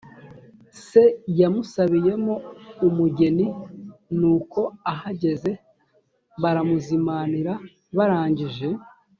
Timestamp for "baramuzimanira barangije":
6.41-8.67